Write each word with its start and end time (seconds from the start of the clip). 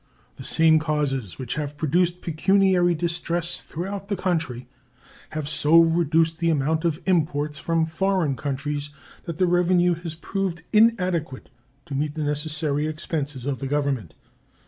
The 0.37 0.43
same 0.43 0.79
causes 0.79 1.37
which 1.37 1.53
have 1.53 1.77
produced 1.77 2.23
pecuniary 2.23 2.95
distress 2.95 3.57
throughout 3.61 4.07
the 4.07 4.15
country 4.15 4.67
have 5.29 5.47
so 5.47 5.79
reduced 5.79 6.39
the 6.39 6.49
amount 6.49 6.85
of 6.85 6.99
imports 7.05 7.59
from 7.59 7.85
foreign 7.85 8.35
countries 8.35 8.89
that 9.25 9.37
the 9.37 9.45
revenue 9.45 9.93
has 9.93 10.15
proved 10.15 10.63
inadequate 10.73 11.51
to 11.85 11.93
meet 11.93 12.15
the 12.15 12.23
necessary 12.23 12.87
expenses 12.87 13.45
of 13.45 13.59
the 13.59 13.67
Government. 13.67 14.15